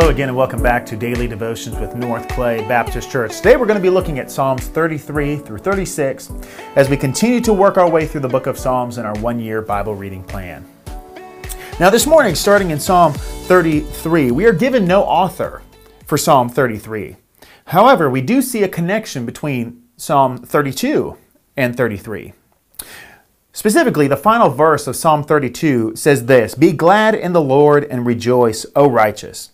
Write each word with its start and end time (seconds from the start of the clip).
Hello 0.00 0.10
again, 0.10 0.30
and 0.30 0.36
welcome 0.36 0.62
back 0.62 0.86
to 0.86 0.96
Daily 0.96 1.28
Devotions 1.28 1.76
with 1.76 1.94
North 1.94 2.26
Clay 2.28 2.66
Baptist 2.66 3.10
Church. 3.10 3.36
Today 3.36 3.56
we're 3.56 3.66
going 3.66 3.78
to 3.78 3.82
be 3.82 3.90
looking 3.90 4.18
at 4.18 4.30
Psalms 4.30 4.66
33 4.66 5.36
through 5.36 5.58
36 5.58 6.32
as 6.74 6.88
we 6.88 6.96
continue 6.96 7.38
to 7.42 7.52
work 7.52 7.76
our 7.76 7.88
way 7.88 8.06
through 8.06 8.22
the 8.22 8.28
book 8.28 8.46
of 8.46 8.58
Psalms 8.58 8.96
in 8.96 9.04
our 9.04 9.12
one 9.18 9.38
year 9.38 9.60
Bible 9.60 9.94
reading 9.94 10.24
plan. 10.24 10.66
Now, 11.78 11.90
this 11.90 12.06
morning, 12.06 12.34
starting 12.34 12.70
in 12.70 12.80
Psalm 12.80 13.12
33, 13.12 14.30
we 14.30 14.46
are 14.46 14.54
given 14.54 14.86
no 14.86 15.02
author 15.02 15.60
for 16.06 16.16
Psalm 16.16 16.48
33. 16.48 17.16
However, 17.66 18.08
we 18.08 18.22
do 18.22 18.40
see 18.40 18.62
a 18.62 18.68
connection 18.68 19.26
between 19.26 19.82
Psalm 19.98 20.38
32 20.38 21.18
and 21.58 21.76
33. 21.76 22.32
Specifically, 23.52 24.08
the 24.08 24.16
final 24.16 24.48
verse 24.48 24.86
of 24.86 24.96
Psalm 24.96 25.22
32 25.24 25.94
says 25.94 26.24
this 26.24 26.54
Be 26.54 26.72
glad 26.72 27.14
in 27.14 27.34
the 27.34 27.42
Lord 27.42 27.84
and 27.84 28.06
rejoice, 28.06 28.64
O 28.74 28.88
righteous 28.88 29.50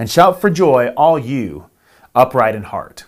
and 0.00 0.10
shout 0.10 0.40
for 0.40 0.48
joy, 0.48 0.88
all 0.96 1.18
you 1.18 1.68
upright 2.14 2.54
in 2.54 2.62
heart. 2.62 3.04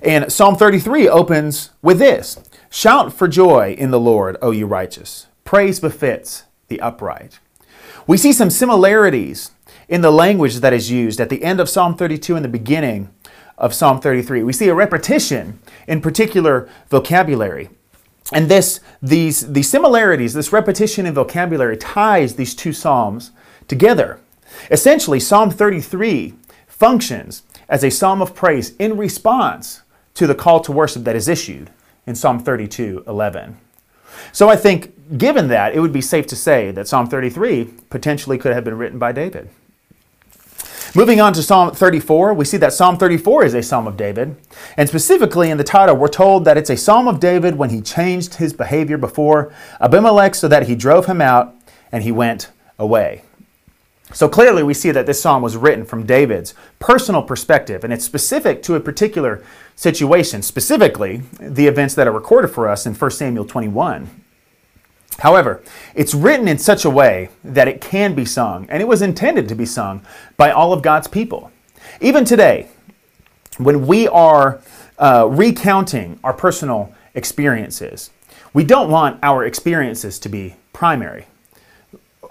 And 0.00 0.32
Psalm 0.32 0.56
33 0.56 1.10
opens 1.10 1.72
with 1.82 1.98
this 1.98 2.40
Shout 2.70 3.12
for 3.12 3.28
joy 3.28 3.74
in 3.76 3.90
the 3.90 4.00
Lord, 4.00 4.38
O 4.40 4.50
you 4.50 4.66
righteous. 4.66 5.26
Praise 5.44 5.78
befits 5.78 6.44
the 6.68 6.80
upright. 6.80 7.38
We 8.06 8.16
see 8.16 8.32
some 8.32 8.48
similarities 8.48 9.50
in 9.90 10.00
the 10.00 10.10
language 10.10 10.56
that 10.56 10.72
is 10.72 10.90
used 10.90 11.20
at 11.20 11.28
the 11.28 11.44
end 11.44 11.60
of 11.60 11.68
Psalm 11.68 11.98
32 11.98 12.34
and 12.34 12.42
the 12.42 12.48
beginning 12.48 13.10
of 13.58 13.74
Psalm 13.74 14.00
33. 14.00 14.42
We 14.42 14.54
see 14.54 14.68
a 14.68 14.74
repetition 14.74 15.60
in 15.86 16.00
particular 16.00 16.66
vocabulary. 16.88 17.68
And 18.32 18.48
this, 18.48 18.80
these, 19.02 19.52
these 19.52 19.68
similarities, 19.68 20.32
this 20.32 20.50
repetition 20.50 21.04
in 21.04 21.12
vocabulary 21.12 21.76
ties 21.76 22.36
these 22.36 22.54
two 22.54 22.72
psalms 22.72 23.32
together. 23.68 24.18
Essentially, 24.70 25.20
Psalm 25.20 25.50
33 25.50 26.34
functions 26.66 27.42
as 27.68 27.84
a 27.84 27.90
psalm 27.90 28.20
of 28.20 28.34
praise 28.34 28.76
in 28.76 28.96
response 28.96 29.82
to 30.14 30.26
the 30.26 30.34
call 30.34 30.60
to 30.60 30.72
worship 30.72 31.04
that 31.04 31.16
is 31.16 31.28
issued 31.28 31.70
in 32.06 32.14
Psalm 32.14 32.38
32 32.38 33.04
11. 33.06 33.56
So 34.32 34.48
I 34.48 34.56
think, 34.56 35.18
given 35.18 35.48
that, 35.48 35.74
it 35.74 35.80
would 35.80 35.92
be 35.92 36.00
safe 36.00 36.26
to 36.28 36.36
say 36.36 36.70
that 36.72 36.88
Psalm 36.88 37.06
33 37.06 37.64
potentially 37.90 38.38
could 38.38 38.52
have 38.52 38.64
been 38.64 38.76
written 38.76 38.98
by 38.98 39.12
David. 39.12 39.48
Moving 40.94 41.22
on 41.22 41.32
to 41.32 41.42
Psalm 41.42 41.74
34, 41.74 42.34
we 42.34 42.44
see 42.44 42.58
that 42.58 42.74
Psalm 42.74 42.98
34 42.98 43.46
is 43.46 43.54
a 43.54 43.62
Psalm 43.62 43.86
of 43.86 43.96
David. 43.96 44.36
And 44.76 44.86
specifically 44.86 45.48
in 45.48 45.56
the 45.56 45.64
title, 45.64 45.96
we're 45.96 46.08
told 46.08 46.44
that 46.44 46.58
it's 46.58 46.68
a 46.68 46.76
Psalm 46.76 47.08
of 47.08 47.18
David 47.18 47.56
when 47.56 47.70
he 47.70 47.80
changed 47.80 48.34
his 48.34 48.52
behavior 48.52 48.98
before 48.98 49.54
Abimelech 49.80 50.34
so 50.34 50.48
that 50.48 50.68
he 50.68 50.74
drove 50.74 51.06
him 51.06 51.22
out 51.22 51.54
and 51.90 52.02
he 52.02 52.12
went 52.12 52.50
away. 52.78 53.22
So 54.12 54.28
clearly, 54.28 54.62
we 54.62 54.74
see 54.74 54.90
that 54.90 55.06
this 55.06 55.22
psalm 55.22 55.42
was 55.42 55.56
written 55.56 55.84
from 55.84 56.04
David's 56.04 56.54
personal 56.78 57.22
perspective, 57.22 57.82
and 57.84 57.92
it's 57.92 58.04
specific 58.04 58.62
to 58.64 58.74
a 58.74 58.80
particular 58.80 59.42
situation, 59.74 60.42
specifically 60.42 61.22
the 61.40 61.66
events 61.66 61.94
that 61.94 62.06
are 62.06 62.12
recorded 62.12 62.48
for 62.48 62.68
us 62.68 62.84
in 62.84 62.94
1 62.94 63.10
Samuel 63.10 63.46
21. 63.46 64.08
However, 65.18 65.62
it's 65.94 66.14
written 66.14 66.48
in 66.48 66.58
such 66.58 66.84
a 66.84 66.90
way 66.90 67.30
that 67.44 67.68
it 67.68 67.80
can 67.80 68.14
be 68.14 68.24
sung, 68.24 68.66
and 68.68 68.82
it 68.82 68.88
was 68.88 69.02
intended 69.02 69.48
to 69.48 69.54
be 69.54 69.66
sung 69.66 70.04
by 70.36 70.50
all 70.50 70.72
of 70.72 70.82
God's 70.82 71.08
people. 71.08 71.50
Even 72.00 72.24
today, 72.24 72.68
when 73.58 73.86
we 73.86 74.08
are 74.08 74.60
uh, 74.98 75.26
recounting 75.30 76.18
our 76.24 76.32
personal 76.32 76.94
experiences, 77.14 78.10
we 78.54 78.64
don't 78.64 78.90
want 78.90 79.18
our 79.22 79.44
experiences 79.44 80.18
to 80.20 80.28
be 80.28 80.56
primary. 80.72 81.26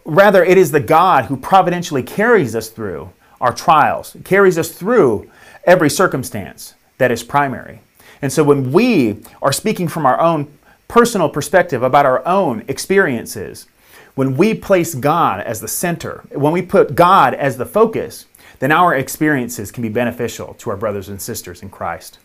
Rather, 0.06 0.44
it 0.44 0.58
is 0.58 0.72
the 0.72 0.80
God 0.80 1.26
who 1.26 1.38
providentially 1.38 2.04
carries 2.04 2.56
us 2.56 2.70
through 2.70 3.12
our 3.40 3.54
trials, 3.54 4.16
carries 4.24 4.58
us 4.58 4.72
through 4.72 5.30
every 5.66 5.90
circumstance 5.90 6.76
that 6.98 7.12
is 7.12 7.24
primary. 7.24 7.82
And 8.22 8.32
so 8.32 8.44
when 8.44 8.72
we 8.72 9.22
are 9.42 9.52
speaking 9.52 9.88
from 9.88 10.06
our 10.06 10.20
own 10.20 10.58
personal 10.88 11.30
perspective 11.30 11.84
about 11.84 12.06
our 12.06 12.26
own 12.28 12.64
experiences, 12.68 13.68
when 14.16 14.38
we 14.38 14.54
place 14.54 14.94
God 14.94 15.40
as 15.40 15.62
the 15.62 15.68
center, 15.68 16.24
when 16.32 16.54
we 16.54 16.62
put 16.62 16.96
God 16.96 17.34
as 17.34 17.58
the 17.58 17.66
focus, 17.66 18.26
then 18.60 18.72
our 18.72 18.94
experiences 18.94 19.72
can 19.72 19.82
be 19.82 19.90
beneficial 19.90 20.54
to 20.56 20.70
our 20.70 20.78
brothers 20.78 21.10
and 21.10 21.22
sisters 21.22 21.64
in 21.64 21.70
Christ. 21.70 22.20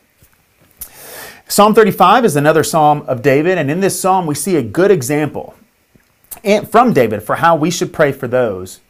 Psalm 1.48 1.74
35 1.74 2.24
is 2.24 2.36
another 2.36 2.64
psalm 2.64 3.02
of 3.02 3.22
David, 3.22 3.56
and 3.56 3.70
in 3.70 3.80
this 3.80 3.98
psalm 3.98 4.26
we 4.26 4.34
see 4.34 4.56
a 4.56 4.62
good 4.62 4.90
example 4.90 5.54
from 6.68 6.92
David 6.92 7.22
for 7.22 7.36
how 7.36 7.56
we 7.56 7.70
should 7.70 7.92
pray 7.92 8.12
for 8.12 8.28
those, 8.28 8.80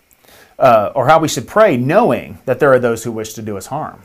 uh, 0.58 0.92
or 0.94 1.08
how 1.08 1.18
we 1.18 1.28
should 1.28 1.46
pray 1.46 1.76
knowing 1.76 2.38
that 2.44 2.60
there 2.60 2.72
are 2.72 2.78
those 2.78 3.04
who 3.04 3.12
wish 3.12 3.34
to 3.34 3.42
do 3.42 3.56
us 3.56 3.66
harm. 3.66 4.02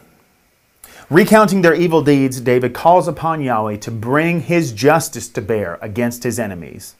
Recounting 1.09 1.61
their 1.61 1.75
evil 1.75 2.01
deeds, 2.01 2.39
David 2.39 2.73
calls 2.73 3.07
upon 3.07 3.41
Yahweh 3.41 3.77
to 3.77 3.91
bring 3.91 4.41
his 4.41 4.71
justice 4.71 5.27
to 5.29 5.41
bear 5.41 5.77
against 5.81 6.23
his 6.23 6.39
enemies. 6.39 6.95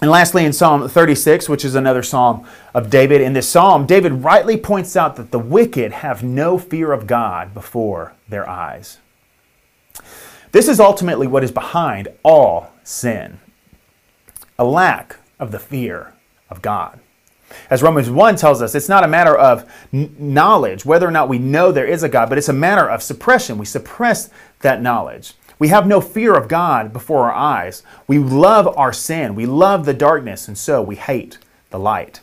And 0.00 0.10
lastly, 0.10 0.44
in 0.44 0.52
Psalm 0.52 0.88
36, 0.88 1.48
which 1.48 1.64
is 1.64 1.74
another 1.74 2.02
psalm 2.02 2.46
of 2.72 2.88
David, 2.88 3.20
in 3.20 3.34
this 3.34 3.48
psalm, 3.48 3.84
David 3.84 4.24
rightly 4.24 4.56
points 4.56 4.96
out 4.96 5.16
that 5.16 5.30
the 5.30 5.38
wicked 5.38 5.92
have 5.92 6.22
no 6.22 6.56
fear 6.56 6.92
of 6.92 7.06
God 7.06 7.52
before 7.52 8.14
their 8.28 8.48
eyes. 8.48 8.98
This 10.52 10.68
is 10.68 10.80
ultimately 10.80 11.26
what 11.26 11.44
is 11.44 11.52
behind 11.52 12.08
all 12.22 12.72
sin 12.82 13.40
a 14.60 14.64
lack 14.64 15.16
of 15.38 15.52
the 15.52 15.58
fear 15.58 16.12
of 16.50 16.60
God. 16.60 17.00
As 17.70 17.82
Romans 17.82 18.10
1 18.10 18.36
tells 18.36 18.60
us, 18.60 18.74
it's 18.74 18.90
not 18.90 19.02
a 19.02 19.08
matter 19.08 19.34
of 19.34 19.64
knowledge, 19.90 20.84
whether 20.84 21.08
or 21.08 21.10
not 21.10 21.30
we 21.30 21.38
know 21.38 21.72
there 21.72 21.86
is 21.86 22.02
a 22.02 22.10
God, 22.10 22.28
but 22.28 22.36
it's 22.36 22.50
a 22.50 22.52
matter 22.52 22.86
of 22.86 23.02
suppression. 23.02 23.56
We 23.56 23.64
suppress 23.64 24.28
that 24.60 24.82
knowledge. 24.82 25.32
We 25.58 25.68
have 25.68 25.86
no 25.86 26.02
fear 26.02 26.34
of 26.34 26.46
God 26.46 26.92
before 26.92 27.30
our 27.30 27.32
eyes. 27.32 27.82
We 28.06 28.18
love 28.18 28.68
our 28.76 28.92
sin. 28.92 29.34
We 29.34 29.46
love 29.46 29.86
the 29.86 29.94
darkness, 29.94 30.46
and 30.46 30.58
so 30.58 30.82
we 30.82 30.96
hate 30.96 31.38
the 31.70 31.78
light. 31.78 32.20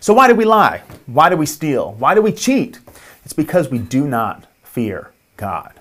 So, 0.00 0.12
why 0.12 0.28
do 0.28 0.34
we 0.34 0.44
lie? 0.44 0.82
Why 1.06 1.30
do 1.30 1.36
we 1.36 1.46
steal? 1.46 1.94
Why 1.94 2.14
do 2.14 2.20
we 2.20 2.32
cheat? 2.32 2.78
It's 3.24 3.32
because 3.32 3.70
we 3.70 3.78
do 3.78 4.06
not 4.06 4.44
fear 4.62 5.12
God. 5.38 5.72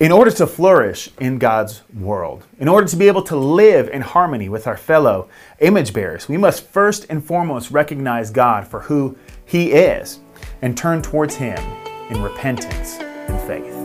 In 0.00 0.10
order 0.10 0.32
to 0.32 0.48
flourish 0.48 1.08
in 1.20 1.38
God's 1.38 1.82
world, 1.96 2.44
in 2.58 2.66
order 2.66 2.88
to 2.88 2.96
be 2.96 3.06
able 3.06 3.22
to 3.22 3.36
live 3.36 3.88
in 3.88 4.02
harmony 4.02 4.48
with 4.48 4.66
our 4.66 4.76
fellow 4.76 5.28
image 5.60 5.92
bearers, 5.92 6.28
we 6.28 6.36
must 6.36 6.66
first 6.66 7.06
and 7.08 7.24
foremost 7.24 7.70
recognize 7.70 8.32
God 8.32 8.66
for 8.66 8.80
who 8.80 9.16
He 9.44 9.70
is 9.70 10.18
and 10.62 10.76
turn 10.76 11.00
towards 11.00 11.36
Him 11.36 11.58
in 12.10 12.20
repentance 12.20 12.96
and 12.98 13.40
faith. 13.46 13.83